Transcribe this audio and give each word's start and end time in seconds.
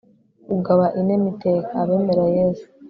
ugaba 0.55 0.85
inema 0.99 1.27
iteka. 1.33 1.71
abemera 1.81 2.25
yezu 2.35 2.65